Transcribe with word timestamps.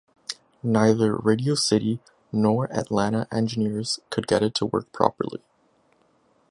Neither 0.63 1.15
Radio 1.15 1.53
City 1.53 1.99
nor 2.31 2.65
Atlanta 2.75 3.27
engineers 3.31 3.99
could 4.09 4.25
get 4.25 4.41
it 4.41 4.55
to 4.55 4.65
work 4.65 4.91
properly. 4.91 5.43